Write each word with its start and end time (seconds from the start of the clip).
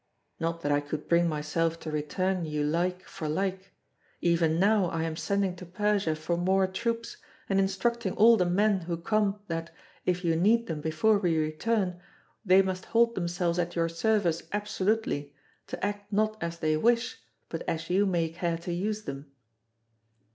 Not 0.39 0.61
that 0.61 0.71
I 0.71 0.79
could 0.81 1.07
bring 1.07 1.29
myself 1.29 1.79
to 1.81 1.91
return 1.91 2.43
you 2.43 2.63
like 2.63 3.03
for 3.03 3.29
like; 3.29 3.71
even 4.19 4.57
now 4.57 4.85
I 4.87 5.03
am 5.03 5.15
sending 5.15 5.55
to 5.57 5.65
Persia 5.67 6.15
for 6.15 6.35
more 6.37 6.65
troops, 6.65 7.17
and 7.47 7.59
instructing 7.59 8.13
all 8.13 8.35
the 8.35 8.47
men 8.47 8.79
who 8.79 8.97
come 8.97 9.41
that, 9.47 9.71
if 10.03 10.25
you 10.25 10.35
need 10.35 10.65
them 10.65 10.81
before 10.81 11.19
we 11.19 11.37
return, 11.37 12.01
they 12.43 12.63
must 12.63 12.85
hold 12.85 13.13
themselves 13.13 13.59
at 13.59 13.75
your 13.75 13.89
service 13.89 14.41
absolutely, 14.51 15.35
to 15.67 15.85
act 15.85 16.11
not 16.11 16.35
as 16.41 16.57
they 16.57 16.75
wish, 16.75 17.19
but 17.47 17.61
as 17.69 17.91
you 17.91 18.07
may 18.07 18.27
care 18.29 18.57
to 18.57 18.73
use 18.73 19.03
them. 19.03 19.31